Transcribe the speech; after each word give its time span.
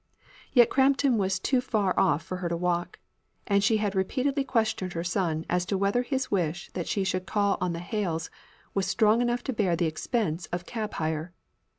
Yet 0.51 0.71
Crampton 0.71 1.19
was 1.19 1.37
too 1.37 1.61
far 1.61 1.93
off 1.95 2.23
for 2.23 2.37
her 2.37 2.49
to 2.49 2.57
walk; 2.57 2.97
and 3.45 3.63
she 3.63 3.77
had 3.77 3.93
repeatedly 3.93 4.43
questioned 4.43 4.93
her 4.93 5.03
son 5.03 5.45
as 5.47 5.63
to 5.67 5.77
whether 5.77 6.01
his 6.01 6.31
wish 6.31 6.71
that 6.73 6.87
she 6.87 7.03
should 7.03 7.27
call 7.27 7.55
on 7.61 7.73
the 7.73 7.77
Hales 7.81 8.31
was 8.73 8.87
strong 8.87 9.21
enough 9.21 9.43
to 9.43 9.53
bear 9.53 9.75
the 9.75 9.85
expense 9.85 10.47
of 10.47 10.65
cab 10.65 10.95
hire. 10.95 11.33